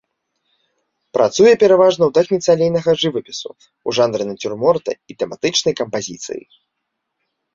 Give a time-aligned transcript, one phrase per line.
[1.15, 3.49] Працуе пераважна ў тэхніцы алейнага жывапісу,
[3.91, 6.41] у жанры нацюрморта і тэматычнай кампазіцыі.